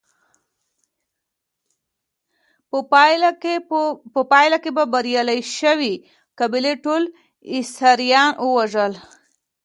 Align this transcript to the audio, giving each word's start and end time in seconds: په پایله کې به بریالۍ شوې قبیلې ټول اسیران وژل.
په 4.13 4.21
پایله 4.31 4.57
کې 4.63 4.67
به 4.77 4.83
بریالۍ 4.93 5.41
شوې 5.57 5.93
قبیلې 6.39 6.73
ټول 6.83 7.03
اسیران 7.57 8.29
وژل. 8.55 8.93